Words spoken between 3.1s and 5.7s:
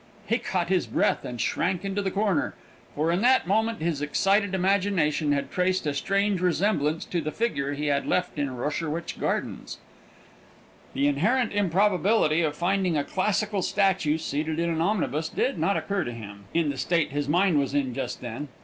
in that moment his excited imagination had